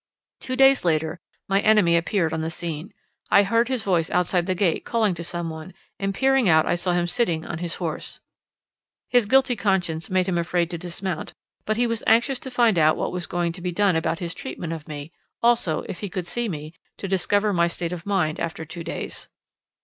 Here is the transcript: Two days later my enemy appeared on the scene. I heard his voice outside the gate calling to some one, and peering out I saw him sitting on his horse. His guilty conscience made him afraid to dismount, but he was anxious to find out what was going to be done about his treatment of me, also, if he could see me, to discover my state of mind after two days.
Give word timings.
Two 0.39 0.55
days 0.55 0.83
later 0.83 1.19
my 1.47 1.61
enemy 1.61 1.95
appeared 1.95 2.33
on 2.33 2.41
the 2.41 2.49
scene. 2.49 2.91
I 3.29 3.43
heard 3.43 3.67
his 3.67 3.83
voice 3.83 4.09
outside 4.09 4.47
the 4.47 4.55
gate 4.55 4.83
calling 4.83 5.13
to 5.13 5.23
some 5.23 5.51
one, 5.51 5.75
and 5.99 6.11
peering 6.11 6.49
out 6.49 6.65
I 6.65 6.73
saw 6.73 6.93
him 6.93 7.05
sitting 7.05 7.45
on 7.45 7.59
his 7.59 7.75
horse. 7.75 8.19
His 9.09 9.27
guilty 9.27 9.55
conscience 9.55 10.09
made 10.09 10.27
him 10.27 10.39
afraid 10.39 10.71
to 10.71 10.79
dismount, 10.79 11.33
but 11.67 11.77
he 11.77 11.85
was 11.85 12.03
anxious 12.07 12.39
to 12.39 12.49
find 12.49 12.79
out 12.79 12.97
what 12.97 13.11
was 13.11 13.27
going 13.27 13.51
to 13.51 13.61
be 13.61 13.71
done 13.71 13.95
about 13.95 14.17
his 14.17 14.33
treatment 14.33 14.73
of 14.73 14.87
me, 14.87 15.11
also, 15.43 15.81
if 15.87 15.99
he 15.99 16.09
could 16.09 16.25
see 16.25 16.49
me, 16.49 16.73
to 16.97 17.07
discover 17.07 17.53
my 17.53 17.67
state 17.67 17.93
of 17.93 18.03
mind 18.07 18.39
after 18.39 18.65
two 18.65 18.83
days. 18.83 19.29